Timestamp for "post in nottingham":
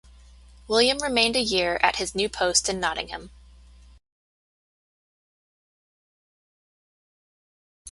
2.27-3.29